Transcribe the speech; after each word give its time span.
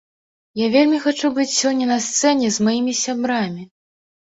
Я 0.61 0.67
вельмі 0.75 1.01
хачу 1.03 1.31
быць 1.37 1.47
сёння 1.59 1.93
на 1.93 2.01
сцэне 2.09 2.47
з 2.59 2.71
маімі 2.71 3.01
сябрамі. 3.05 3.73